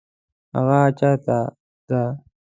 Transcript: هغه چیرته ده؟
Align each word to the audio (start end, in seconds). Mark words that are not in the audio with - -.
هغه 0.55 0.79
چیرته 0.97 1.37
ده؟ 1.89 2.01